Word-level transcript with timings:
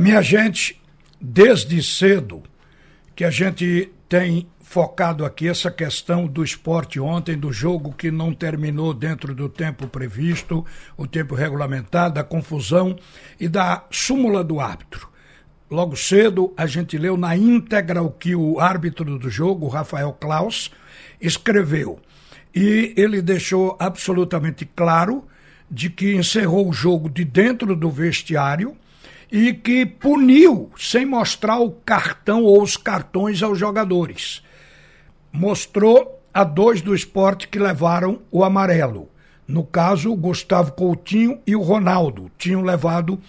Minha 0.00 0.22
gente, 0.22 0.80
desde 1.20 1.82
cedo 1.82 2.42
que 3.14 3.22
a 3.22 3.30
gente 3.30 3.92
tem 4.08 4.48
focado 4.58 5.26
aqui 5.26 5.46
essa 5.46 5.70
questão 5.70 6.26
do 6.26 6.42
esporte 6.42 6.98
ontem, 6.98 7.36
do 7.36 7.52
jogo 7.52 7.92
que 7.92 8.10
não 8.10 8.32
terminou 8.32 8.94
dentro 8.94 9.34
do 9.34 9.46
tempo 9.46 9.86
previsto, 9.86 10.64
o 10.96 11.06
tempo 11.06 11.34
regulamentado, 11.34 12.14
da 12.14 12.24
confusão 12.24 12.98
e 13.38 13.46
da 13.46 13.84
súmula 13.90 14.42
do 14.42 14.58
árbitro. 14.58 15.06
Logo 15.70 15.94
cedo, 15.94 16.54
a 16.56 16.64
gente 16.66 16.96
leu 16.96 17.18
na 17.18 17.36
íntegra 17.36 18.02
o 18.02 18.10
que 18.10 18.34
o 18.34 18.58
árbitro 18.58 19.18
do 19.18 19.28
jogo, 19.28 19.68
Rafael 19.68 20.14
Klaus, 20.14 20.70
escreveu. 21.20 22.00
E 22.54 22.94
ele 22.96 23.20
deixou 23.20 23.76
absolutamente 23.78 24.64
claro 24.64 25.28
de 25.70 25.90
que 25.90 26.16
encerrou 26.16 26.70
o 26.70 26.72
jogo 26.72 27.10
de 27.10 27.22
dentro 27.22 27.76
do 27.76 27.90
vestiário 27.90 28.74
e 29.30 29.52
que 29.52 29.86
puniu 29.86 30.70
sem 30.76 31.06
mostrar 31.06 31.58
o 31.58 31.70
cartão 31.70 32.42
ou 32.42 32.62
os 32.62 32.76
cartões 32.76 33.42
aos 33.42 33.58
jogadores. 33.58 34.42
Mostrou 35.32 36.20
a 36.34 36.42
dois 36.42 36.80
do 36.80 36.94
esporte 36.94 37.48
que 37.48 37.58
levaram 37.58 38.20
o 38.30 38.42
amarelo. 38.42 39.08
No 39.46 39.64
caso, 39.64 40.12
o 40.12 40.16
Gustavo 40.16 40.72
Coutinho 40.72 41.40
e 41.46 41.54
o 41.54 41.62
Ronaldo 41.62 42.30
tinham 42.38 42.62
levado 42.62 43.20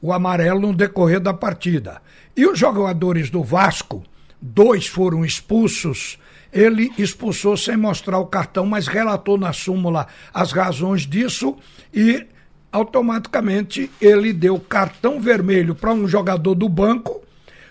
o 0.00 0.12
amarelo 0.12 0.60
no 0.60 0.74
decorrer 0.74 1.20
da 1.20 1.34
partida. 1.34 2.00
E 2.36 2.46
os 2.46 2.58
jogadores 2.58 3.30
do 3.30 3.42
Vasco, 3.42 4.04
dois 4.40 4.86
foram 4.86 5.24
expulsos. 5.24 6.18
Ele 6.52 6.90
expulsou 6.96 7.56
sem 7.56 7.76
mostrar 7.76 8.18
o 8.18 8.26
cartão, 8.26 8.64
mas 8.64 8.86
relatou 8.86 9.36
na 9.36 9.52
súmula 9.52 10.06
as 10.32 10.52
razões 10.52 11.02
disso 11.02 11.56
e 11.92 12.26
automaticamente 12.70 13.90
ele 14.00 14.32
deu 14.32 14.58
cartão 14.58 15.20
vermelho 15.20 15.74
para 15.74 15.92
um 15.92 16.06
jogador 16.06 16.54
do 16.54 16.68
banco, 16.68 17.22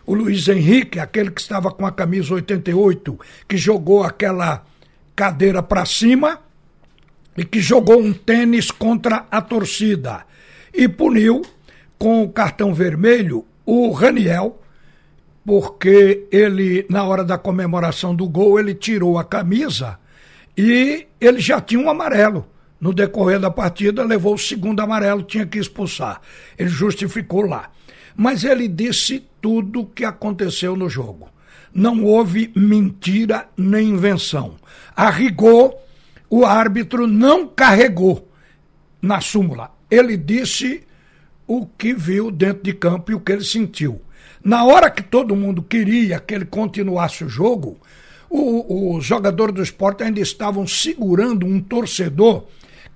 o 0.05 0.13
Luiz 0.13 0.47
Henrique, 0.47 0.99
aquele 0.99 1.31
que 1.31 1.41
estava 1.41 1.71
com 1.71 1.85
a 1.85 1.91
camisa 1.91 2.33
88, 2.33 3.19
que 3.47 3.58
jogou 3.58 4.03
aquela 4.03 4.66
cadeira 5.16 5.61
para 5.61 5.86
cima 5.86 6.39
e 7.36 7.44
que 7.44 7.59
jogou 7.59 7.99
um 8.02 8.13
tênis 8.13 8.71
contra 8.71 9.25
a 9.30 9.41
torcida. 9.41 10.25
E 10.73 10.88
puniu 10.88 11.41
com 11.99 12.23
o 12.23 12.30
cartão 12.30 12.73
vermelho 12.73 13.45
o 13.66 13.91
Raniel, 13.91 14.61
porque 15.45 16.25
ele, 16.31 16.86
na 16.89 17.03
hora 17.03 17.23
da 17.23 17.38
comemoração 17.38 18.16
do 18.16 18.27
gol, 18.27 18.59
ele 18.59 18.73
tirou 18.73 19.17
a 19.17 19.23
camisa 19.23 19.99
e 20.58 21.05
ele 21.19 21.39
já 21.39 21.59
tinha 21.59 21.81
um 21.81 21.89
amarelo 21.89 22.45
no 22.80 22.94
decorrer 22.94 23.39
da 23.39 23.50
partida, 23.50 24.03
levou 24.03 24.36
o 24.36 24.38
segundo 24.38 24.80
amarelo, 24.80 25.23
tinha 25.23 25.45
que 25.45 25.58
expulsar. 25.58 26.22
Ele 26.58 26.70
justificou 26.70 27.42
lá. 27.42 27.72
Mas 28.16 28.44
ele 28.44 28.67
disse 28.67 29.25
tudo 29.42 29.81
o 29.81 29.86
que 29.86 30.03
aconteceu 30.03 30.75
no 30.75 30.89
jogo. 30.89 31.30
Não 31.73 32.03
houve 32.03 32.52
mentira 32.55 33.48
nem 33.55 33.89
invenção. 33.89 34.55
A 34.95 35.09
rigor, 35.09 35.75
o 36.30 36.45
árbitro 36.45 37.05
não 37.08 37.48
carregou 37.48 38.28
na 39.02 39.22
súmula. 39.22 39.72
Ele 39.89 40.17
disse 40.17 40.83
o 41.45 41.66
que 41.66 41.94
viu 41.94 42.31
dentro 42.31 42.64
de 42.64 42.73
campo 42.73 43.11
e 43.11 43.16
o 43.16 43.20
que 43.20 43.31
ele 43.31 43.44
sentiu. 43.44 44.02
Na 44.44 44.66
hora 44.66 44.89
que 44.89 45.03
todo 45.03 45.36
mundo 45.36 45.61
queria 45.61 46.20
que 46.20 46.33
ele 46.33 46.45
continuasse 46.45 47.23
o 47.23 47.30
jogo, 47.30 47.78
os 48.30 49.03
jogadores 49.05 49.53
do 49.53 49.64
esporte 49.64 50.03
ainda 50.03 50.20
estavam 50.20 50.67
segurando 50.67 51.45
um 51.45 51.61
torcedor 51.61 52.45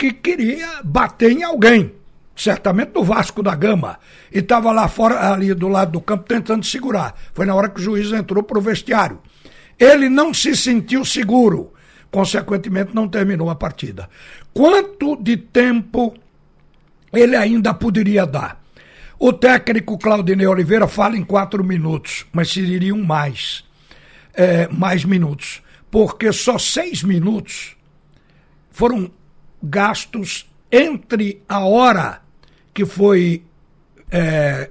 que 0.02 0.11
queria 0.13 0.81
bater 0.83 1.31
em 1.31 1.44
alguém, 1.44 1.94
certamente 2.35 2.89
do 2.89 3.03
Vasco 3.03 3.44
da 3.44 3.53
Gama, 3.53 3.99
e 4.33 4.39
estava 4.39 4.71
lá 4.71 4.88
fora, 4.88 5.31
ali 5.31 5.53
do 5.53 5.67
lado 5.67 5.91
do 5.91 6.02
campo, 6.02 6.23
tentando 6.23 6.66
segurar. 6.66 7.13
Foi 7.35 7.45
na 7.45 7.53
hora 7.53 7.69
que 7.69 7.80
o 7.80 7.83
juiz 7.83 8.11
entrou 8.11 8.41
para 8.41 8.57
o 8.57 8.61
vestiário. 8.61 9.19
Ele 9.78 10.09
não 10.09 10.34
se 10.34 10.56
sentiu 10.56 11.06
seguro, 11.06 11.72
consequentemente 12.09 12.95
não 12.95 13.07
terminou 13.07 13.47
a 13.51 13.56
partida. 13.56 14.09
Quanto 14.51 15.16
de 15.22 15.38
tempo 15.38 16.16
ele 17.13 17.35
ainda 17.35 17.72
poderia 17.72 18.25
dar? 18.25 18.59
O 19.19 19.31
técnico 19.31 20.00
Claudinei 20.00 20.47
Oliveira 20.47 20.88
fala 20.88 21.16
em 21.16 21.23
quatro 21.23 21.63
minutos, 21.63 22.25
mas 22.34 22.50
seriam 22.50 22.97
mais, 22.97 23.63
é, 24.34 24.67
mais 24.67 25.06
minutos, 25.06 25.61
porque 25.91 26.34
só 26.34 26.57
seis 26.57 27.03
minutos 27.03 27.75
foram 28.72 29.11
gastos 29.61 30.49
entre 30.72 31.41
a 31.47 31.59
hora 31.59 32.22
que 32.73 32.85
foi 32.85 33.44
é, 34.09 34.69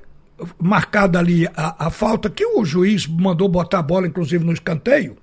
marcada 0.59 1.19
ali 1.19 1.47
a, 1.55 1.87
a, 1.87 1.91
falta, 1.91 2.31
que 2.31 2.45
o 2.45 2.65
juiz 2.65 3.07
mandou 3.07 3.49
botar 3.49 3.81
a 3.81 3.83
bola, 3.83 4.07
inclusive, 4.07 4.45
no 4.45 4.53
escanteio, 4.53 5.17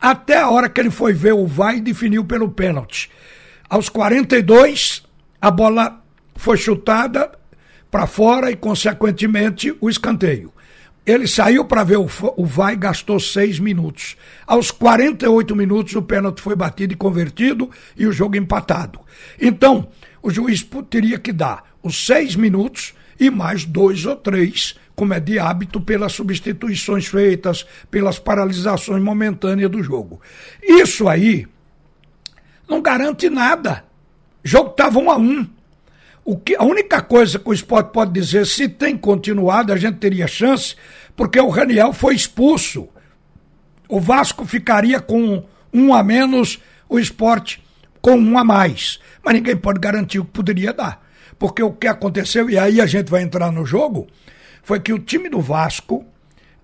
até 0.00 0.38
a 0.38 0.50
hora 0.50 0.68
que 0.68 0.80
ele 0.80 0.90
foi 0.90 1.12
ver 1.12 1.32
o 1.32 1.46
VAR 1.46 1.76
e 1.76 1.80
definiu 1.80 2.24
pelo 2.24 2.50
pênalti. 2.50 3.10
Aos 3.68 3.88
42, 3.88 5.02
a 5.40 5.50
bola 5.50 6.02
foi 6.36 6.56
chutada 6.56 7.32
para 7.90 8.06
fora 8.06 8.50
e, 8.50 8.56
consequentemente, 8.56 9.76
o 9.80 9.88
escanteio. 9.88 10.52
Ele 11.04 11.26
saiu 11.26 11.64
para 11.64 11.82
ver 11.82 11.96
o, 11.96 12.06
o 12.36 12.70
e 12.70 12.76
gastou 12.76 13.18
seis 13.18 13.58
minutos. 13.58 14.16
Aos 14.46 14.70
48 14.70 15.56
minutos, 15.56 15.96
o 15.96 16.02
pênalti 16.02 16.40
foi 16.40 16.54
batido 16.54 16.92
e 16.92 16.96
convertido 16.96 17.70
e 17.96 18.06
o 18.06 18.12
jogo 18.12 18.36
empatado. 18.36 19.00
Então, 19.40 19.88
o 20.22 20.30
juiz 20.30 20.64
teria 20.88 21.18
que 21.18 21.32
dar 21.32 21.64
os 21.82 22.06
seis 22.06 22.36
minutos 22.36 22.94
e 23.18 23.30
mais 23.30 23.64
dois 23.64 24.06
ou 24.06 24.14
três, 24.14 24.78
como 24.94 25.12
é 25.12 25.18
de 25.18 25.38
hábito, 25.38 25.80
pelas 25.80 26.12
substituições 26.12 27.06
feitas, 27.06 27.66
pelas 27.90 28.20
paralisações 28.20 29.02
momentâneas 29.02 29.70
do 29.70 29.82
jogo. 29.82 30.20
Isso 30.62 31.08
aí 31.08 31.46
não 32.68 32.80
garante 32.80 33.28
nada. 33.28 33.84
O 34.44 34.48
jogo 34.48 34.70
estava 34.70 34.98
um 34.98 35.10
a 35.10 35.16
um. 35.16 35.48
O 36.24 36.36
que, 36.36 36.54
a 36.54 36.62
única 36.62 37.02
coisa 37.02 37.38
que 37.38 37.48
o 37.48 37.52
esporte 37.52 37.92
pode 37.92 38.12
dizer, 38.12 38.46
se 38.46 38.68
tem 38.68 38.96
continuado, 38.96 39.72
a 39.72 39.76
gente 39.76 39.98
teria 39.98 40.26
chance, 40.28 40.76
porque 41.16 41.40
o 41.40 41.48
Raniel 41.48 41.92
foi 41.92 42.14
expulso. 42.14 42.88
O 43.88 44.00
Vasco 44.00 44.44
ficaria 44.44 45.00
com 45.00 45.44
um 45.72 45.92
a 45.92 46.02
menos, 46.02 46.60
o 46.88 46.98
esporte 46.98 47.62
com 48.00 48.16
um 48.16 48.38
a 48.38 48.44
mais. 48.44 49.00
Mas 49.24 49.34
ninguém 49.34 49.56
pode 49.56 49.80
garantir 49.80 50.20
o 50.20 50.24
que 50.24 50.30
poderia 50.30 50.72
dar. 50.72 51.04
Porque 51.38 51.62
o 51.62 51.72
que 51.72 51.88
aconteceu, 51.88 52.48
e 52.48 52.56
aí 52.56 52.80
a 52.80 52.86
gente 52.86 53.10
vai 53.10 53.22
entrar 53.22 53.50
no 53.50 53.66
jogo, 53.66 54.06
foi 54.62 54.78
que 54.78 54.92
o 54.92 55.00
time 55.00 55.28
do 55.28 55.40
Vasco, 55.40 56.04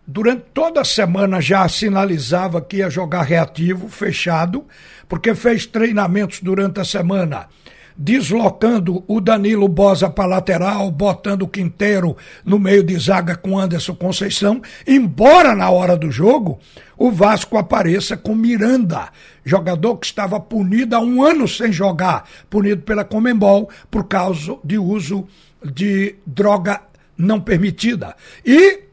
durante 0.07 0.45
toda 0.55 0.83
a 0.83 0.85
semana, 0.85 1.41
já 1.41 1.69
sinalizava 1.69 2.61
que 2.61 2.77
ia 2.77 2.89
jogar 2.89 3.23
reativo, 3.23 3.89
fechado, 3.89 4.65
porque 5.09 5.35
fez 5.35 5.67
treinamentos 5.67 6.41
durante 6.41 6.79
a 6.79 6.85
semana 6.85 7.49
deslocando 7.98 9.03
o 9.09 9.20
Danilo 9.20 9.66
Bosa 9.66 10.09
para 10.09 10.28
lateral, 10.28 10.88
botando 10.88 11.42
o 11.42 11.48
Quinteiro 11.48 12.16
no 12.44 12.56
meio 12.56 12.84
de 12.84 12.97
zaga 12.97 13.34
com 13.34 13.59
Anderson 13.59 13.97
Conceição, 13.97 14.62
embora 14.86 15.53
na 15.53 15.69
hora 15.69 15.97
do 15.97 16.09
jogo 16.09 16.60
o 16.97 17.10
Vasco 17.10 17.59
apareça 17.59 18.16
com 18.16 18.36
Miranda, 18.36 19.09
jogador 19.44 19.97
que 19.97 20.06
estava 20.06 20.38
punido 20.38 20.94
há 20.94 21.00
um 21.00 21.22
ano 21.25 21.48
sem 21.48 21.72
jogar, 21.72 22.28
punido 22.48 22.82
pela 22.82 23.04
Comembol 23.04 23.69
por 23.91 24.04
causa 24.04 24.56
de 24.62 24.78
uso 24.78 25.26
de 25.65 26.15
droga 26.25 26.80
não 27.16 27.41
permitida. 27.41 28.15
E 28.47 28.84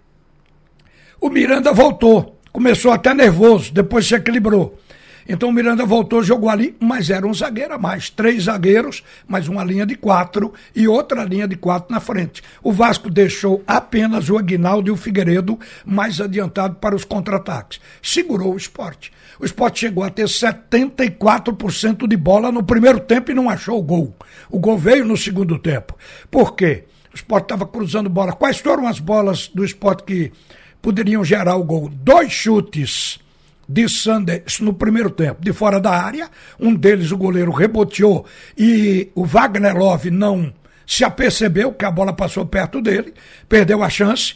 o 1.22 1.30
Miranda 1.30 1.72
voltou, 1.72 2.40
começou 2.52 2.92
até 2.92 3.14
nervoso, 3.14 3.72
depois 3.72 4.08
se 4.08 4.16
equilibrou. 4.16 4.80
Então 5.28 5.50
o 5.50 5.52
Miranda 5.52 5.86
voltou, 5.86 6.22
jogou 6.22 6.50
ali, 6.50 6.76
mas 6.80 7.10
era 7.10 7.26
um 7.26 7.34
zagueiro 7.34 7.74
a 7.74 7.78
mais. 7.78 8.10
Três 8.10 8.44
zagueiros, 8.44 9.04
mais 9.28 9.48
uma 9.48 9.64
linha 9.64 9.86
de 9.86 9.96
quatro 9.96 10.54
e 10.76 10.88
outra 10.88 11.24
linha 11.24 11.48
de 11.48 11.56
quatro 11.56 11.92
na 11.92 12.00
frente. 12.00 12.44
O 12.62 12.72
Vasco 12.72 13.10
deixou 13.10 13.64
apenas 13.66 14.30
o 14.30 14.38
Aguinaldo 14.38 14.90
e 14.90 14.92
o 14.92 14.98
Figueiredo 14.98 15.60
mais 15.84 16.22
adiantado 16.22 16.76
para 16.76 16.96
os 16.96 17.04
contra-ataques. 17.04 17.80
Segurou 18.04 18.54
o 18.54 18.58
esporte. 18.58 19.12
O 19.40 19.46
esporte 19.46 19.80
chegou 19.80 20.04
a 20.04 20.12
ter 20.12 20.26
74% 20.26 22.08
de 22.08 22.16
bola 22.16 22.52
no 22.52 22.64
primeiro 22.64 23.00
tempo 23.00 23.32
e 23.32 23.36
não 23.36 23.50
achou 23.50 23.80
o 23.80 23.84
gol. 23.84 24.16
O 24.50 24.60
gol 24.60 24.78
veio 24.78 25.04
no 25.04 25.18
segundo 25.18 25.58
tempo. 25.58 25.98
Por 26.30 26.56
quê? 26.56 26.84
O 27.12 27.16
esporte 27.16 27.46
estava 27.46 27.66
cruzando 27.66 28.10
bola. 28.10 28.34
Quais 28.34 28.60
foram 28.60 28.88
as 28.88 29.00
bolas 29.00 29.48
do 29.48 29.66
esporte 29.66 30.04
que 30.04 30.32
poderiam 30.82 31.24
gerar 31.24 31.56
o 31.56 31.64
gol? 31.64 31.90
Dois 31.90 32.32
chutes 32.32 33.25
de 33.68 33.88
Sanders 33.90 34.60
no 34.60 34.74
primeiro 34.74 35.10
tempo, 35.10 35.42
de 35.42 35.52
fora 35.54 35.80
da 35.80 35.92
área. 35.92 36.30
Um 36.60 36.74
deles 36.74 37.12
o 37.12 37.18
goleiro 37.18 37.52
reboteou 37.52 38.26
e 38.58 39.10
o 39.16 39.26
Wagner 39.26 39.76
Love 39.76 40.12
não 40.12 40.54
se 40.86 41.04
apercebeu 41.04 41.74
que 41.74 41.86
a 41.86 41.92
bola 41.92 42.14
passou 42.14 42.46
perto 42.46 42.82
dele, 42.82 43.14
perdeu 43.50 43.84
a 43.84 43.90
chance. 43.90 44.36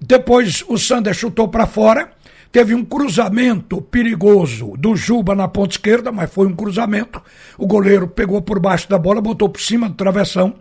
Depois 0.00 0.64
o 0.68 0.78
Sanders 0.78 1.16
chutou 1.16 1.48
para 1.48 1.66
fora. 1.66 2.12
Teve 2.52 2.72
um 2.72 2.84
cruzamento 2.84 3.82
perigoso 3.82 4.74
do 4.78 4.94
Juba 4.94 5.34
na 5.34 5.48
ponta 5.48 5.72
esquerda, 5.72 6.12
mas 6.12 6.32
foi 6.32 6.46
um 6.46 6.54
cruzamento. 6.54 7.20
O 7.58 7.66
goleiro 7.66 8.06
pegou 8.06 8.40
por 8.40 8.60
baixo 8.60 8.88
da 8.88 8.96
bola, 8.96 9.20
botou 9.20 9.48
por 9.48 9.60
cima 9.60 9.88
do 9.88 9.96
travessão. 9.96 10.54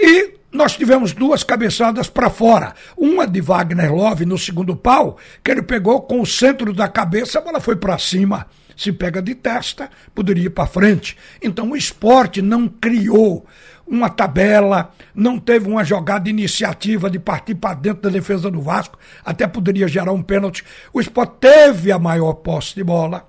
E 0.00 0.37
nós 0.50 0.76
tivemos 0.76 1.12
duas 1.12 1.44
cabeçadas 1.44 2.08
para 2.08 2.30
fora. 2.30 2.74
Uma 2.96 3.26
de 3.26 3.40
Wagner 3.40 3.92
Love 3.94 4.24
no 4.24 4.38
segundo 4.38 4.74
pau, 4.74 5.18
que 5.44 5.50
ele 5.50 5.62
pegou 5.62 6.00
com 6.02 6.20
o 6.20 6.26
centro 6.26 6.72
da 6.72 6.88
cabeça, 6.88 7.38
a 7.38 7.42
bola 7.42 7.60
foi 7.60 7.76
para 7.76 7.98
cima. 7.98 8.46
Se 8.74 8.92
pega 8.92 9.20
de 9.20 9.34
testa, 9.34 9.90
poderia 10.14 10.46
ir 10.46 10.50
para 10.50 10.66
frente. 10.66 11.16
Então 11.42 11.70
o 11.70 11.76
esporte 11.76 12.40
não 12.40 12.68
criou 12.68 13.44
uma 13.86 14.08
tabela, 14.08 14.94
não 15.14 15.38
teve 15.38 15.68
uma 15.68 15.84
jogada 15.84 16.28
iniciativa 16.28 17.10
de 17.10 17.18
partir 17.18 17.54
para 17.54 17.74
dentro 17.74 18.02
da 18.02 18.10
defesa 18.10 18.50
do 18.50 18.60
Vasco, 18.60 18.98
até 19.24 19.46
poderia 19.46 19.88
gerar 19.88 20.12
um 20.12 20.22
pênalti. 20.22 20.64
O 20.92 21.00
esporte 21.00 21.34
teve 21.40 21.90
a 21.90 21.98
maior 21.98 22.34
posse 22.34 22.74
de 22.74 22.84
bola, 22.84 23.26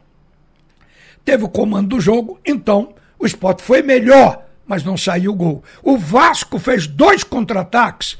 teve 1.25 1.43
o 1.43 1.49
comando 1.49 1.89
do 1.89 2.01
jogo, 2.01 2.39
então 2.45 2.93
o 3.17 3.25
esporte 3.25 3.63
foi 3.63 3.81
melhor 3.81 4.48
mas 4.69 4.83
não 4.83 4.95
saiu 4.95 5.31
o 5.31 5.35
gol. 5.35 5.63
O 5.81 5.97
Vasco 5.97 6.59
fez 6.59 6.85
dois 6.85 7.23
contra-ataques 7.23 8.17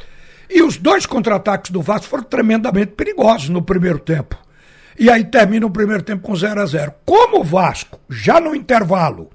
e 0.50 0.64
os 0.64 0.78
dois 0.78 1.06
contra-ataques 1.06 1.70
do 1.70 1.80
Vasco 1.80 2.08
foram 2.08 2.24
tremendamente 2.24 2.94
perigosos 2.94 3.50
no 3.50 3.62
primeiro 3.62 4.00
tempo. 4.00 4.36
E 4.98 5.12
aí 5.12 5.24
termina 5.24 5.68
o 5.68 5.72
primeiro 5.72 6.02
tempo 6.02 6.24
com 6.24 6.36
0 6.36 6.60
a 6.60 6.66
0 6.66 6.94
Como 7.06 7.42
o 7.42 7.44
Vasco, 7.44 8.00
já 8.10 8.42
no 8.42 8.56
intervalo, 8.56 9.30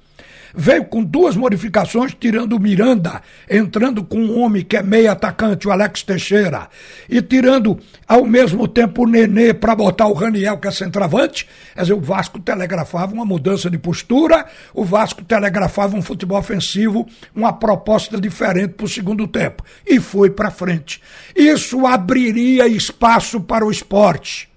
veio 0.55 0.85
com 0.85 1.03
duas 1.03 1.37
modificações, 1.37 2.15
tirando 2.19 2.55
o 2.55 2.61
Miranda, 2.61 3.21
entrando 3.51 4.05
com 4.05 4.19
um 4.19 4.41
homem 4.41 4.65
que 4.65 4.77
é 4.77 4.83
meio 4.83 5.11
atacante, 5.11 5.67
o 5.67 5.71
Alex 5.71 6.03
Teixeira, 6.03 6.69
e 7.09 7.21
tirando 7.21 7.79
ao 8.06 8.25
mesmo 8.25 8.69
tempo 8.69 9.03
o 9.03 9.06
Nenê 9.06 9.53
para 9.53 9.75
botar 9.75 10.06
o 10.06 10.12
Raniel, 10.12 10.59
que 10.59 10.69
é 10.69 10.71
centroavante. 10.71 11.49
Quer 11.75 11.83
dizer, 11.83 11.95
o 11.95 12.01
Vasco 12.01 12.39
telegrafava 12.39 13.12
uma 13.12 13.25
mudança 13.25 13.69
de 13.69 13.79
postura, 13.79 14.47
o 14.73 14.85
Vasco 14.85 15.25
telegrafava 15.25 15.97
um 15.97 16.03
futebol 16.03 16.39
ofensivo, 16.39 17.07
uma 17.35 17.53
proposta 17.53 18.21
diferente 18.21 18.75
para 18.75 18.87
o 18.87 18.89
segundo 18.89 19.27
tempo. 19.27 19.65
E 19.87 19.99
foi 19.99 20.31
para 20.31 20.50
frente. 20.50 21.00
Isso 21.35 21.87
abriria 21.87 22.69
espaço 22.69 23.41
para 23.41 23.67
o 23.67 23.71
esporte. 23.71 24.49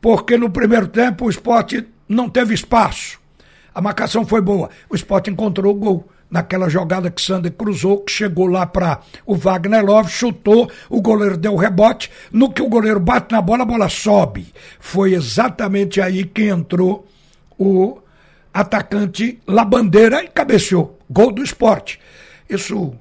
Porque 0.00 0.36
no 0.36 0.50
primeiro 0.50 0.88
tempo 0.88 1.26
o 1.26 1.30
esporte 1.30 1.86
não 2.08 2.28
teve 2.28 2.54
espaço. 2.54 3.21
A 3.74 3.80
marcação 3.80 4.26
foi 4.26 4.40
boa. 4.40 4.70
O 4.88 4.94
Sport 4.94 5.28
encontrou 5.28 5.74
o 5.74 5.78
gol 5.78 6.08
naquela 6.32 6.68
jogada 6.68 7.10
que 7.10 7.20
Sander 7.20 7.52
cruzou, 7.52 8.00
que 8.00 8.10
chegou 8.10 8.46
lá 8.46 8.64
para 8.64 9.00
o 9.26 9.36
Wagner 9.36 9.84
Love, 9.84 10.10
chutou, 10.10 10.70
o 10.88 11.02
goleiro 11.02 11.36
deu 11.36 11.54
rebote. 11.56 12.10
No 12.32 12.50
que 12.50 12.62
o 12.62 12.70
goleiro 12.70 12.98
bate 12.98 13.32
na 13.32 13.42
bola, 13.42 13.62
a 13.62 13.66
bola 13.66 13.88
sobe. 13.90 14.52
Foi 14.80 15.12
exatamente 15.12 16.00
aí 16.00 16.24
que 16.24 16.48
entrou 16.48 17.06
o 17.58 17.98
atacante 18.52 19.38
Labandeira 19.46 20.24
e 20.24 20.28
cabeceou. 20.28 20.98
Gol 21.10 21.32
do 21.32 21.42
esporte. 21.42 22.00
Isso 22.48 22.94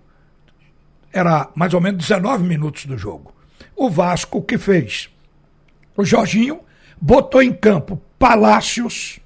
era 1.13 1.50
mais 1.56 1.73
ou 1.73 1.79
menos 1.79 2.06
19 2.06 2.44
minutos 2.44 2.85
do 2.85 2.97
jogo. 2.97 3.33
O 3.75 3.89
Vasco 3.89 4.41
que 4.41 4.57
fez? 4.57 5.09
O 5.95 6.03
Jorginho 6.03 6.59
botou 7.00 7.41
em 7.41 7.53
campo 7.53 8.01
Palácios, 8.19 9.20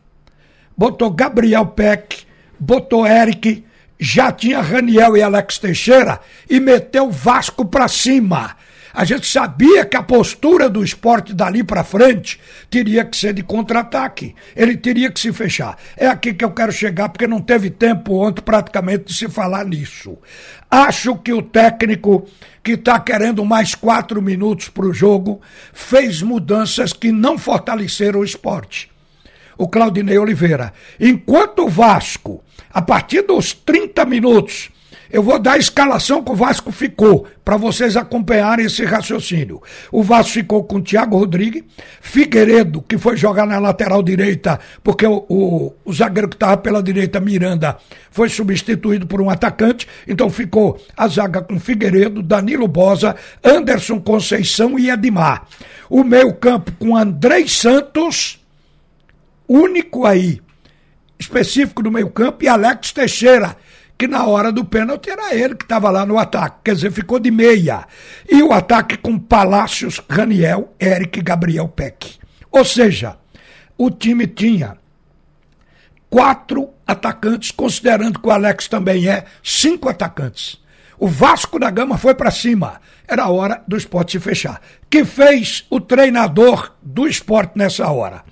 botou 0.78 1.10
Gabriel 1.12 1.68
Peck, 1.68 2.24
botou 2.60 3.06
Eric, 3.06 3.64
já 4.00 4.32
tinha 4.32 4.62
Raniel 4.62 5.16
e 5.16 5.22
Alex 5.22 5.58
Teixeira 5.58 6.20
e 6.50 6.60
meteu 6.60 7.10
Vasco 7.10 7.66
para 7.66 7.88
cima. 7.88 8.56
A 8.94 9.04
gente 9.04 9.28
sabia 9.28 9.84
que 9.86 9.98
a 9.98 10.02
postura 10.02 10.70
do 10.70 10.82
esporte 10.82 11.34
dali 11.34 11.66
para 11.66 11.84
frente 11.84 12.40
teria 12.70 13.04
que 13.04 13.18
ser 13.18 13.34
de 13.34 13.44
contra-ataque. 13.44 14.34
Ele 14.56 14.78
teria 14.78 15.12
que 15.12 15.20
se 15.20 15.34
fechar. 15.34 15.78
É 15.98 16.08
aqui 16.08 16.34
que 16.34 16.46
eu 16.46 16.52
quero 16.52 16.72
chegar, 16.72 17.10
porque 17.10 17.28
não 17.28 17.42
teve 17.42 17.70
tempo 17.70 18.14
ontem 18.14 18.42
praticamente 18.42 19.04
de 19.06 19.14
se 19.14 19.28
falar 19.28 19.66
nisso. 19.66 20.18
Acho 20.72 21.18
que 21.18 21.34
o 21.34 21.42
técnico 21.42 22.26
que 22.64 22.72
está 22.72 22.98
querendo 22.98 23.44
mais 23.44 23.76
quatro 23.76 24.22
minutos 24.22 24.70
para 24.70 24.86
o 24.86 24.94
jogo 24.94 25.42
fez 25.74 26.22
mudanças 26.22 26.94
que 26.94 27.12
não 27.12 27.38
fortaleceram 27.38 28.22
o 28.22 28.26
esporte 28.26 28.95
o 29.58 29.68
Claudinei 29.68 30.18
Oliveira. 30.18 30.74
Enquanto 31.00 31.66
o 31.66 31.70
Vasco, 31.70 32.44
a 32.72 32.82
partir 32.82 33.22
dos 33.22 33.54
30 33.54 34.06
minutos, 34.06 34.70
eu 35.16 35.22
vou 35.22 35.40
dar 35.40 35.54
a 35.54 35.58
escalação 35.58 36.24
que 36.24 36.32
o 36.32 36.36
Vasco 36.36 36.72
ficou, 36.72 37.26
para 37.44 37.58
vocês 37.58 37.96
acompanharem 37.96 38.66
esse 38.66 38.84
raciocínio. 38.84 39.62
O 39.92 40.04
Vasco 40.04 40.34
ficou 40.34 40.64
com 40.64 40.78
o 40.78 40.82
Thiago 40.82 41.18
Rodrigues, 41.18 41.64
Figueiredo, 42.02 42.82
que 42.82 42.98
foi 42.98 43.16
jogar 43.16 43.46
na 43.46 43.60
lateral 43.60 44.02
direita, 44.02 44.60
porque 44.84 45.06
o, 45.06 45.26
o, 45.30 45.74
o 45.86 45.94
zagueiro 45.94 46.28
que 46.28 46.36
estava 46.36 46.58
pela 46.58 46.82
direita, 46.82 47.20
Miranda, 47.20 47.78
foi 48.10 48.30
substituído 48.30 49.06
por 49.06 49.22
um 49.22 49.30
atacante, 49.30 49.88
então 50.08 50.30
ficou 50.30 50.78
a 50.98 51.08
zaga 51.08 51.42
com 51.42 51.60
Figueiredo, 51.60 52.24
Danilo 52.24 52.68
Bosa, 52.68 53.16
Anderson 53.44 54.02
Conceição 54.02 54.78
e 54.80 54.90
Edmar. 54.90 55.46
O 55.90 56.04
meio-campo 56.04 56.72
com 56.80 56.98
Andrei 56.98 57.48
Santos 57.48 58.45
único 59.48 60.06
aí, 60.06 60.42
específico 61.20 61.84
do 61.84 61.92
meio-campo, 61.92 62.44
e 62.44 62.48
Alex 62.48 62.92
Teixeira, 62.92 63.56
que 63.98 64.08
na 64.08 64.26
hora 64.26 64.52
do 64.52 64.66
pênalti 64.66 65.10
era 65.10 65.34
ele 65.34 65.56
que 65.56 65.64
estava 65.64 65.90
lá 65.90 66.06
no 66.06 66.18
ataque, 66.18 66.58
quer 66.66 66.76
dizer, 66.76 66.92
ficou 66.92 67.20
de 67.20 67.32
meia. 67.32 67.86
E 68.30 68.44
o 68.44 68.52
ataque 68.52 68.98
com 68.98 69.18
Palácios, 69.18 70.02
Raniel, 70.10 70.74
Eric 70.80 71.22
Gabriel 71.22 71.68
Peck. 71.68 72.18
Ou 72.52 72.66
seja, 72.66 73.18
o 73.78 73.90
time 73.90 74.28
tinha 74.28 74.78
quatro 76.10 76.70
atacantes, 76.86 77.52
considerando 77.52 78.20
que 78.20 78.28
o 78.28 78.32
Alex 78.32 78.68
também 78.68 79.08
é, 79.08 79.26
cinco 79.44 79.90
atacantes. 79.90 80.64
O 80.98 81.08
Vasco 81.08 81.60
da 81.60 81.70
Gama 81.70 81.98
foi 81.98 82.16
para 82.16 82.32
cima. 82.32 82.80
Era 83.08 83.30
hora 83.30 83.62
do 83.68 83.76
esporte 83.76 84.14
se 84.14 84.20
fechar. 84.20 84.62
Que 84.90 85.04
fez 85.04 85.66
o 85.70 85.80
treinador 85.82 86.74
do 86.82 87.08
esporte 87.08 87.58
nessa 87.58 87.90
hora? 87.90 88.24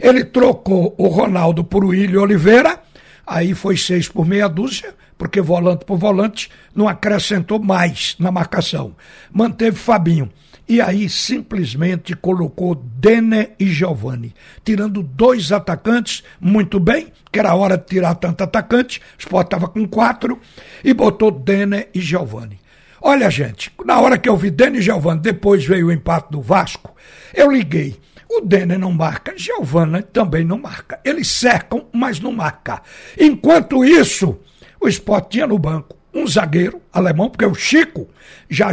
Ele 0.00 0.24
trocou 0.24 0.94
o 0.98 1.08
Ronaldo 1.08 1.64
por 1.64 1.84
William 1.84 2.22
Oliveira, 2.22 2.80
aí 3.26 3.54
foi 3.54 3.76
seis 3.76 4.08
por 4.08 4.26
meia 4.26 4.48
dúzia, 4.48 4.94
porque 5.18 5.40
volante 5.40 5.84
por 5.84 5.98
volante 5.98 6.50
não 6.74 6.88
acrescentou 6.88 7.58
mais 7.58 8.16
na 8.18 8.30
marcação. 8.30 8.94
Manteve 9.32 9.76
Fabinho. 9.76 10.30
E 10.68 10.80
aí 10.80 11.08
simplesmente 11.08 12.16
colocou 12.16 12.74
Dene 12.74 13.50
e 13.58 13.66
Giovanni, 13.66 14.34
tirando 14.64 15.00
dois 15.00 15.52
atacantes, 15.52 16.24
muito 16.40 16.80
bem, 16.80 17.12
que 17.30 17.38
era 17.38 17.54
hora 17.54 17.78
de 17.78 17.86
tirar 17.86 18.16
tanto 18.16 18.42
atacante, 18.42 18.98
o 18.98 19.20
Sport 19.20 19.46
estava 19.46 19.68
com 19.68 19.86
quatro, 19.86 20.40
e 20.82 20.92
botou 20.92 21.30
Dene 21.30 21.86
e 21.94 22.00
Giovanni. 22.00 22.58
Olha, 23.00 23.30
gente, 23.30 23.70
na 23.84 24.00
hora 24.00 24.18
que 24.18 24.28
eu 24.28 24.36
vi 24.36 24.50
Dene 24.50 24.78
e 24.78 24.82
Giovanni, 24.82 25.20
depois 25.20 25.64
veio 25.64 25.86
o 25.86 25.92
empate 25.92 26.32
do 26.32 26.42
Vasco, 26.42 26.92
eu 27.32 27.48
liguei. 27.48 27.96
O 28.28 28.40
Denner 28.40 28.78
não 28.78 28.92
marca, 28.92 29.34
Giovanna 29.36 30.02
também 30.02 30.44
não 30.44 30.58
marca. 30.58 31.00
Eles 31.04 31.28
cercam, 31.28 31.86
mas 31.92 32.20
não 32.20 32.32
marca. 32.32 32.82
Enquanto 33.18 33.84
isso, 33.84 34.38
o 34.80 34.88
Sport 34.88 35.30
tinha 35.30 35.46
no 35.46 35.58
banco 35.58 35.96
um 36.12 36.26
zagueiro 36.26 36.80
alemão, 36.92 37.28
porque 37.28 37.44
o 37.44 37.54
Chico 37.54 38.08
já 38.48 38.70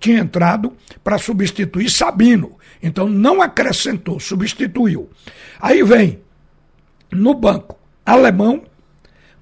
tinha 0.00 0.20
entrado 0.20 0.74
para 1.04 1.18
substituir 1.18 1.90
Sabino. 1.90 2.56
Então 2.82 3.08
não 3.08 3.42
acrescentou, 3.42 4.18
substituiu. 4.18 5.10
Aí 5.60 5.82
vem 5.82 6.20
no 7.10 7.34
banco 7.34 7.78
alemão 8.04 8.62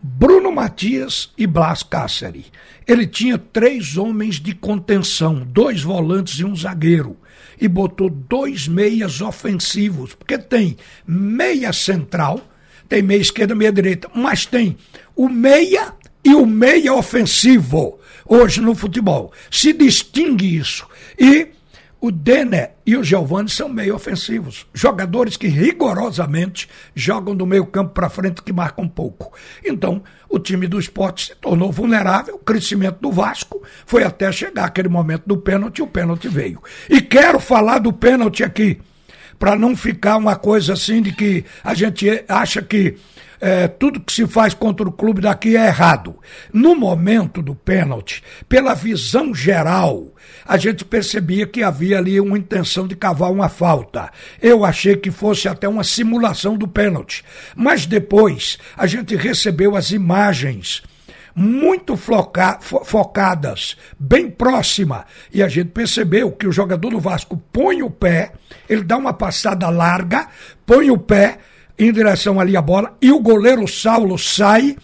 Bruno 0.08 0.52
Matias 0.52 1.30
e 1.36 1.48
Blas 1.48 1.82
Cáceres. 1.82 2.44
Ele 2.86 3.08
tinha 3.08 3.36
três 3.36 3.96
homens 3.96 4.36
de 4.36 4.54
contenção, 4.54 5.44
dois 5.44 5.82
volantes 5.82 6.38
e 6.38 6.44
um 6.44 6.54
zagueiro. 6.54 7.16
E 7.60 7.66
botou 7.66 8.08
dois 8.08 8.68
meias 8.68 9.20
ofensivos, 9.20 10.14
porque 10.14 10.38
tem 10.38 10.76
meia 11.04 11.72
central, 11.72 12.40
tem 12.88 13.02
meia 13.02 13.20
esquerda, 13.20 13.54
meia 13.56 13.72
direita, 13.72 14.08
mas 14.14 14.46
tem 14.46 14.76
o 15.16 15.28
meia 15.28 15.92
e 16.24 16.34
o 16.36 16.46
meia 16.46 16.94
ofensivo 16.94 17.98
hoje 18.24 18.60
no 18.60 18.76
futebol. 18.76 19.32
Se 19.50 19.72
distingue 19.72 20.56
isso. 20.56 20.86
E 21.18 21.48
o 22.00 22.12
Denner 22.12 22.75
e 22.86 22.96
o 22.96 23.02
Giovanni 23.02 23.48
são 23.48 23.68
meio 23.68 23.96
ofensivos. 23.96 24.64
Jogadores 24.72 25.36
que 25.36 25.48
rigorosamente 25.48 26.68
jogam 26.94 27.34
do 27.34 27.44
meio 27.44 27.66
campo 27.66 27.92
para 27.92 28.08
frente 28.08 28.42
que 28.42 28.52
marcam 28.52 28.88
pouco. 28.88 29.36
Então, 29.64 30.02
o 30.28 30.38
time 30.38 30.68
do 30.68 30.78
esporte 30.78 31.26
se 31.26 31.34
tornou 31.34 31.72
vulnerável. 31.72 32.36
O 32.36 32.38
crescimento 32.38 33.00
do 33.00 33.10
Vasco 33.10 33.60
foi 33.84 34.04
até 34.04 34.30
chegar 34.30 34.66
aquele 34.66 34.88
momento 34.88 35.24
do 35.26 35.36
pênalti 35.36 35.82
o 35.82 35.86
pênalti 35.86 36.28
veio. 36.28 36.62
E 36.88 37.00
quero 37.00 37.40
falar 37.40 37.80
do 37.80 37.92
pênalti 37.92 38.44
aqui, 38.44 38.80
para 39.38 39.56
não 39.56 39.76
ficar 39.76 40.16
uma 40.16 40.36
coisa 40.36 40.72
assim 40.72 41.02
de 41.02 41.12
que 41.12 41.44
a 41.62 41.74
gente 41.74 42.24
acha 42.28 42.62
que 42.62 42.96
é, 43.40 43.68
tudo 43.68 44.00
que 44.00 44.12
se 44.12 44.26
faz 44.26 44.54
contra 44.54 44.88
o 44.88 44.92
clube 44.92 45.20
daqui 45.20 45.56
é 45.56 45.66
errado. 45.66 46.16
No 46.52 46.74
momento 46.74 47.42
do 47.42 47.54
pênalti, 47.54 48.22
pela 48.48 48.74
visão 48.74 49.34
geral, 49.34 50.14
a 50.46 50.56
gente 50.56 50.84
percebia 50.84 51.46
que 51.46 51.62
havia 51.62 51.98
ali 51.98 52.20
uma 52.20 52.38
intenção 52.38 52.86
de 52.86 52.96
cavar 52.96 53.30
uma 53.30 53.48
falta. 53.48 54.10
Eu 54.40 54.64
achei 54.64 54.96
que 54.96 55.10
fosse 55.10 55.48
até 55.48 55.68
uma 55.68 55.84
simulação 55.84 56.56
do 56.56 56.66
pênalti. 56.66 57.24
Mas 57.54 57.86
depois 57.86 58.58
a 58.76 58.86
gente 58.86 59.14
recebeu 59.16 59.76
as 59.76 59.90
imagens 59.90 60.82
muito 61.38 61.98
floca, 61.98 62.58
fo, 62.62 62.82
focadas, 62.82 63.76
bem 64.00 64.30
próxima. 64.30 65.04
E 65.30 65.42
a 65.42 65.48
gente 65.48 65.68
percebeu 65.68 66.32
que 66.32 66.46
o 66.46 66.52
jogador 66.52 66.88
do 66.88 66.98
Vasco 66.98 67.36
põe 67.52 67.82
o 67.82 67.90
pé, 67.90 68.32
ele 68.66 68.82
dá 68.82 68.96
uma 68.96 69.12
passada 69.12 69.68
larga, 69.68 70.28
põe 70.64 70.90
o 70.90 70.96
pé 70.96 71.38
em 71.78 71.92
direção 71.92 72.40
ali 72.40 72.56
à 72.56 72.62
bola, 72.62 72.96
e 73.02 73.12
o 73.12 73.20
goleiro 73.20 73.68
Saulo 73.68 74.16
sai 74.18 74.78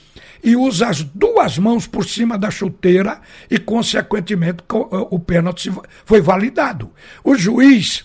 e 0.45 0.55
usa 0.55 0.89
as 0.89 1.03
duas 1.03 1.57
mãos 1.57 1.87
por 1.87 2.05
cima 2.05 2.37
da 2.37 2.51
chuteira 2.51 3.21
e, 3.51 3.59
consequentemente, 3.59 4.63
o 4.69 5.19
pênalti 5.19 5.73
foi 6.05 6.21
validado. 6.21 6.91
O 7.25 7.35
juiz 7.35 8.05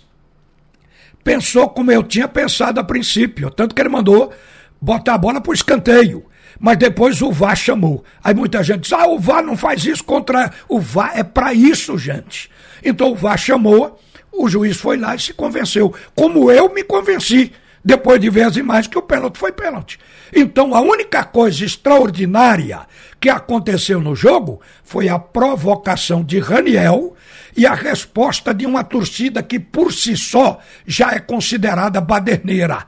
pensou 1.22 1.68
como 1.68 1.92
eu 1.92 2.02
tinha 2.04 2.30
pensado 2.30 2.80
a 2.80 2.84
princípio, 2.84 3.52
tanto 3.52 3.76
que 3.76 3.82
ele 3.82 3.90
mandou 3.90 4.32
botar 4.80 5.16
a 5.16 5.18
bola 5.18 5.42
para 5.42 5.52
o 5.52 5.54
escanteio. 5.54 6.26
Mas 6.60 6.78
depois 6.78 7.22
o 7.22 7.32
VAR 7.32 7.56
chamou. 7.56 8.04
Aí 8.24 8.34
muita 8.34 8.64
gente 8.64 8.82
diz: 8.82 8.94
ah, 8.94 9.08
o 9.08 9.20
VAR 9.20 9.44
não 9.44 9.56
faz 9.56 9.86
isso 9.86 10.04
contra. 10.04 10.52
O 10.68 10.80
VAR 10.80 11.12
é 11.16 11.24
para 11.24 11.54
isso, 11.54 11.98
gente. 11.98 12.50
Então 12.84 13.12
o 13.12 13.16
VAR 13.16 13.38
chamou, 13.38 14.00
o 14.32 14.48
juiz 14.50 14.78
foi 14.78 14.98
lá 14.98 15.16
e 15.16 15.20
se 15.20 15.34
convenceu. 15.34 15.94
Como 16.16 16.52
eu 16.52 16.74
me 16.74 16.84
convenci 16.84 17.52
depois 17.88 18.20
de 18.20 18.30
ver 18.30 18.44
as 18.44 18.58
imagens, 18.58 18.88
que 18.88 18.98
o 18.98 19.02
pênalti 19.02 19.38
foi 19.38 19.52
pênalti. 19.54 19.98
Então, 20.36 20.76
a 20.76 20.82
única 20.82 21.24
coisa 21.24 21.64
extraordinária 21.64 22.82
que 23.18 23.30
aconteceu 23.30 24.02
no 24.02 24.14
jogo 24.14 24.60
foi 24.84 25.08
a 25.08 25.18
provocação 25.18 26.22
de 26.22 26.38
Raniel 26.38 27.16
e 27.56 27.66
a 27.66 27.74
resposta 27.74 28.54
de 28.54 28.66
uma 28.66 28.84
torcida 28.84 29.42
que, 29.42 29.58
por 29.58 29.94
si 29.94 30.18
só, 30.18 30.60
já 30.86 31.14
é 31.14 31.20
considerada 31.20 32.02
baderneira. 32.02 32.86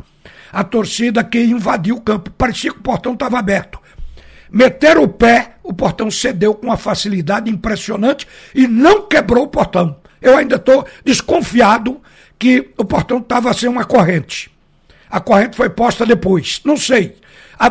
A 0.51 0.63
torcida 0.63 1.23
que 1.23 1.41
invadiu 1.41 1.95
o 1.95 2.01
campo. 2.01 2.31
Parecia 2.31 2.71
que 2.71 2.79
o 2.79 2.83
portão 2.83 3.13
estava 3.13 3.37
aberto. 3.39 3.79
Meteram 4.51 5.03
o 5.03 5.07
pé, 5.07 5.55
o 5.63 5.73
portão 5.73 6.09
cedeu 6.09 6.55
com 6.55 6.67
uma 6.67 6.77
facilidade 6.77 7.49
impressionante 7.51 8.27
e 8.55 8.67
não 8.67 9.07
quebrou 9.07 9.43
o 9.43 9.49
portão. 9.49 9.97
Eu 10.21 10.35
ainda 10.35 10.55
estou 10.55 10.85
desconfiado 11.05 12.01
que 12.37 12.71
o 12.77 12.83
portão 12.83 13.19
estava 13.19 13.53
sem 13.53 13.69
uma 13.69 13.85
corrente. 13.85 14.51
A 15.09 15.19
corrente 15.19 15.55
foi 15.55 15.69
posta 15.69 16.05
depois. 16.05 16.61
Não 16.63 16.77
sei. 16.77 17.15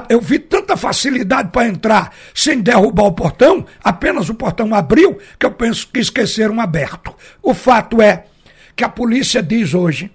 Eu 0.08 0.20
vi 0.20 0.38
tanta 0.38 0.76
facilidade 0.76 1.50
para 1.50 1.66
entrar 1.66 2.12
sem 2.34 2.60
derrubar 2.60 3.04
o 3.04 3.12
portão, 3.12 3.64
apenas 3.82 4.28
o 4.28 4.34
portão 4.34 4.74
abriu, 4.74 5.18
que 5.38 5.46
eu 5.46 5.50
penso 5.50 5.88
que 5.88 5.98
esqueceram 5.98 6.60
aberto. 6.60 7.14
O 7.42 7.54
fato 7.54 8.02
é 8.02 8.26
que 8.76 8.84
a 8.84 8.88
polícia 8.88 9.42
diz 9.42 9.72
hoje 9.72 10.10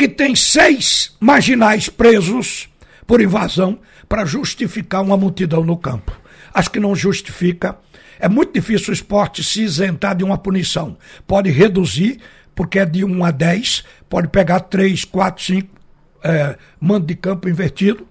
que 0.00 0.08
tem 0.08 0.34
seis 0.34 1.14
marginais 1.20 1.90
presos 1.90 2.70
por 3.06 3.20
invasão 3.20 3.78
para 4.08 4.24
justificar 4.24 5.02
uma 5.02 5.14
multidão 5.14 5.62
no 5.62 5.76
campo. 5.76 6.18
Acho 6.54 6.70
que 6.70 6.80
não 6.80 6.96
justifica. 6.96 7.76
É 8.18 8.26
muito 8.26 8.54
difícil 8.54 8.92
o 8.92 8.94
esporte 8.94 9.44
se 9.44 9.60
isentar 9.60 10.16
de 10.16 10.24
uma 10.24 10.38
punição. 10.38 10.96
Pode 11.26 11.50
reduzir, 11.50 12.18
porque 12.54 12.78
é 12.78 12.86
de 12.86 13.04
1 13.04 13.24
a 13.26 13.30
10, 13.30 13.84
pode 14.08 14.28
pegar 14.28 14.60
3, 14.60 15.04
4, 15.04 15.44
5, 15.44 15.68
é, 16.24 16.56
mando 16.80 17.04
de 17.04 17.14
campo 17.14 17.46
invertido 17.46 18.08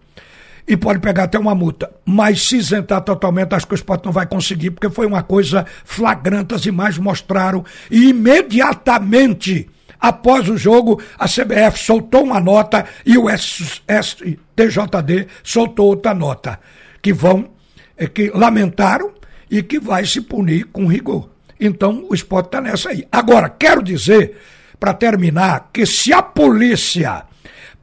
e 0.68 0.78
pode 0.78 1.00
pegar 1.00 1.24
até 1.24 1.40
uma 1.40 1.56
multa. 1.56 1.90
Mas 2.06 2.48
se 2.48 2.58
isentar 2.58 3.02
totalmente, 3.02 3.56
acho 3.56 3.66
que 3.66 3.74
o 3.74 3.76
esporte 3.76 4.06
não 4.06 4.12
vai 4.12 4.28
conseguir, 4.28 4.70
porque 4.70 4.92
foi 4.92 5.08
uma 5.08 5.24
coisa 5.24 5.66
flagrante, 5.84 6.54
as 6.54 6.68
imagens 6.68 7.04
mostraram. 7.04 7.66
E 7.90 8.10
imediatamente 8.10 9.68
após 10.00 10.48
o 10.48 10.58
jogo, 10.58 11.02
a 11.18 11.26
CBF 11.26 11.78
soltou 11.78 12.24
uma 12.24 12.40
nota 12.40 12.86
e 13.06 13.18
o 13.18 13.26
STJD 13.30 15.28
soltou 15.44 15.88
outra 15.88 16.14
nota, 16.14 16.60
que 17.02 17.12
vão, 17.12 17.52
é, 17.98 18.08
que 18.08 18.30
lamentaram 18.30 19.12
e 19.50 19.62
que 19.62 19.80
vai 19.80 20.06
se 20.06 20.22
punir 20.22 20.66
com 20.66 20.88
rigor. 20.88 21.30
Então 21.60 22.06
o 22.10 22.16
esporte 22.16 22.46
está 22.48 22.62
nessa 22.62 22.90
aí. 22.90 23.06
Agora, 23.12 23.50
quero 23.50 23.84
dizer, 23.84 24.38
para 24.80 24.94
terminar, 24.94 25.70
que 25.74 25.86
se 25.86 26.14
a 26.14 26.22
polícia 26.22 27.24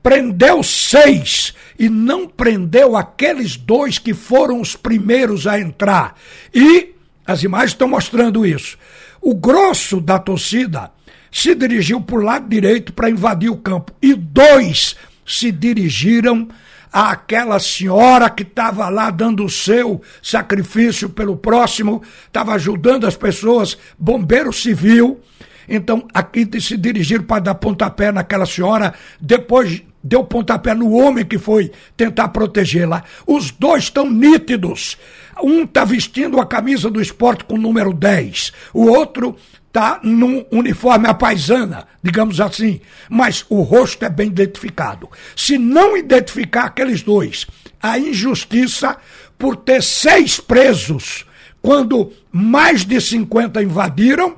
prendeu 0.03 0.63
seis 0.63 1.53
e 1.79 1.89
não 1.89 2.27
prendeu 2.29 2.97
aqueles 2.97 3.57
dois 3.57 3.99
que 3.99 4.15
foram 4.15 4.61
os 4.61 4.77
primeiros 4.77 5.47
a 5.47 5.61
entrar. 5.61 6.17
E 6.55 6.95
as 7.27 7.43
imagens 7.43 7.73
estão 7.73 7.89
mostrando 7.89 8.47
isso. 8.47 8.79
O 9.21 9.35
grosso 9.35 10.01
da 10.01 10.19
torcida 10.19 10.93
se 11.37 11.55
dirigiu 11.55 12.01
para 12.01 12.17
o 12.17 12.23
lado 12.23 12.49
direito 12.49 12.95
para 12.95 13.11
invadir 13.11 13.51
o 13.51 13.59
campo 13.59 13.93
e 14.01 14.15
dois 14.15 14.97
se 15.27 15.53
dirigiram 15.53 16.49
àquela 16.91 17.61
senhora 17.61 18.31
que 18.31 18.43
estava 18.43 18.89
lá 18.89 19.11
dando 19.11 19.45
o 19.45 19.51
seu 19.51 20.01
sacrifício 20.23 21.11
pelo 21.11 21.37
próximo, 21.37 22.03
estava 22.27 22.55
ajudando 22.55 23.07
as 23.07 23.19
pessoas, 23.19 23.77
bombeiro 23.99 24.51
civil. 24.51 25.21
Então, 25.69 26.07
aqui 26.13 26.49
se 26.61 26.77
dirigiram 26.77 27.25
para 27.25 27.43
dar 27.43 27.55
pontapé 27.57 28.13
naquela 28.13 28.47
senhora, 28.47 28.95
depois 29.21 29.83
deu 30.03 30.23
pontapé 30.25 30.73
no 30.73 30.93
homem 30.93 31.25
que 31.25 31.39
foi 31.39 31.73
tentar 31.97 32.29
protegê-la. 32.29 33.03
Os 33.27 33.51
dois 33.51 33.85
estão 33.85 34.09
nítidos. 34.09 34.97
Um 35.43 35.65
está 35.65 35.85
vestindo 35.85 36.41
a 36.41 36.47
camisa 36.47 36.91
do 36.91 37.01
esporte 37.01 37.45
com 37.45 37.55
o 37.55 37.61
número 37.61 37.93
10, 37.93 38.53
o 38.73 38.87
outro 38.87 39.37
está 39.67 40.01
num 40.03 40.43
uniforme 40.51 41.07
apaisana, 41.07 41.87
digamos 42.03 42.41
assim, 42.41 42.81
mas 43.11 43.45
o 43.51 43.61
rosto 43.61 44.07
é 44.07 44.09
bem 44.09 44.29
identificado. 44.29 45.11
Se 45.37 45.59
não 45.59 45.95
identificar 45.99 46.65
aqueles 46.65 47.03
dois, 47.03 47.47
a 47.83 47.99
injustiça 47.99 48.97
por 49.37 49.55
ter 49.57 49.83
seis 49.83 50.41
presos 50.41 51.27
quando 51.61 52.11
mais 52.33 52.87
de 52.87 52.99
50 52.99 53.63
invadiram, 53.63 54.37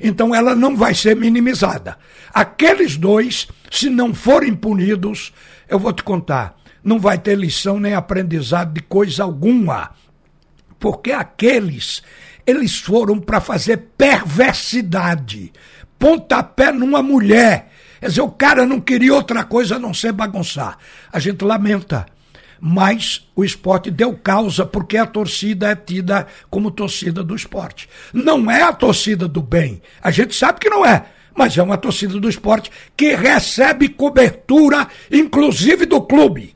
então 0.00 0.34
ela 0.34 0.54
não 0.54 0.76
vai 0.76 0.94
ser 0.94 1.16
minimizada. 1.16 1.98
Aqueles 2.32 2.96
dois, 2.96 3.48
se 3.70 3.88
não 3.88 4.14
forem 4.14 4.54
punidos, 4.54 5.32
eu 5.68 5.78
vou 5.78 5.92
te 5.92 6.02
contar, 6.02 6.56
não 6.82 6.98
vai 6.98 7.18
ter 7.18 7.36
lição 7.36 7.80
nem 7.80 7.94
aprendizado 7.94 8.72
de 8.72 8.80
coisa 8.80 9.24
alguma. 9.24 9.90
Porque 10.78 11.12
aqueles, 11.12 12.02
eles 12.46 12.78
foram 12.78 13.18
para 13.18 13.40
fazer 13.40 13.88
perversidade, 13.96 15.52
pontapé 15.98 16.70
numa 16.70 17.02
mulher. 17.02 17.70
Quer 17.98 18.08
dizer, 18.08 18.20
o 18.20 18.30
cara 18.30 18.66
não 18.66 18.80
queria 18.80 19.14
outra 19.14 19.42
coisa 19.42 19.76
a 19.76 19.78
não 19.78 19.94
ser 19.94 20.12
bagunçar. 20.12 20.78
A 21.10 21.18
gente 21.18 21.44
lamenta 21.44 22.06
mas 22.60 23.26
o 23.34 23.44
esporte 23.44 23.90
deu 23.90 24.14
causa 24.14 24.64
porque 24.64 24.96
a 24.96 25.06
torcida 25.06 25.70
é 25.70 25.76
tida 25.76 26.26
como 26.50 26.70
torcida 26.70 27.22
do 27.22 27.34
esporte. 27.34 27.88
Não 28.12 28.50
é 28.50 28.62
a 28.62 28.72
torcida 28.72 29.28
do 29.28 29.42
bem. 29.42 29.82
A 30.02 30.10
gente 30.10 30.34
sabe 30.34 30.60
que 30.60 30.70
não 30.70 30.84
é, 30.84 31.04
mas 31.34 31.56
é 31.56 31.62
uma 31.62 31.76
torcida 31.76 32.18
do 32.18 32.28
esporte 32.28 32.70
que 32.96 33.14
recebe 33.14 33.88
cobertura, 33.88 34.88
inclusive 35.10 35.86
do 35.86 36.00
clube. 36.00 36.54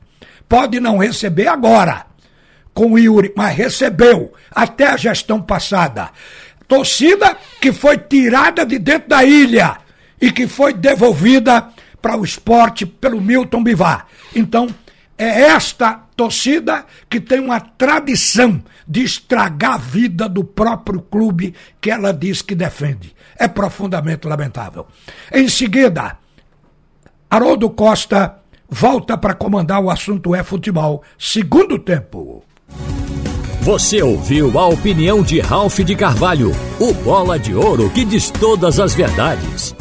Pode 0.49 0.79
não 0.79 0.97
receber 0.97 1.47
agora 1.47 2.05
com 2.73 2.93
o 2.93 2.99
Yuri, 2.99 3.33
mas 3.35 3.55
recebeu 3.55 4.33
até 4.49 4.87
a 4.87 4.97
gestão 4.97 5.41
passada. 5.41 6.09
Torcida 6.67 7.37
que 7.59 7.71
foi 7.71 7.97
tirada 7.97 8.65
de 8.65 8.79
dentro 8.79 9.09
da 9.09 9.23
ilha 9.23 9.77
e 10.19 10.31
que 10.31 10.47
foi 10.47 10.73
devolvida 10.73 11.67
para 12.01 12.17
o 12.17 12.23
esporte 12.23 12.85
pelo 12.85 13.21
Milton 13.21 13.63
Bivar. 13.63 14.07
Então, 14.35 14.67
é 15.23 15.41
esta 15.41 16.01
torcida 16.15 16.83
que 17.07 17.21
tem 17.21 17.39
uma 17.39 17.59
tradição 17.59 18.59
de 18.87 19.03
estragar 19.03 19.75
a 19.75 19.77
vida 19.77 20.27
do 20.27 20.43
próprio 20.43 20.99
clube 20.99 21.53
que 21.79 21.91
ela 21.91 22.11
diz 22.11 22.41
que 22.41 22.55
defende. 22.55 23.15
É 23.37 23.47
profundamente 23.47 24.27
lamentável. 24.27 24.87
Em 25.31 25.47
seguida, 25.47 26.17
Haroldo 27.29 27.69
Costa 27.69 28.37
volta 28.67 29.15
para 29.15 29.35
comandar 29.35 29.79
o 29.79 29.91
assunto 29.91 30.33
é 30.33 30.43
futebol. 30.43 31.03
Segundo 31.19 31.77
tempo. 31.77 32.43
Você 33.61 34.01
ouviu 34.01 34.57
a 34.57 34.67
opinião 34.69 35.21
de 35.21 35.39
Ralph 35.39 35.81
de 35.81 35.95
Carvalho, 35.95 36.51
o 36.79 36.93
bola 36.95 37.37
de 37.37 37.53
ouro 37.53 37.91
que 37.91 38.03
diz 38.03 38.31
todas 38.31 38.79
as 38.79 38.95
verdades. 38.95 39.75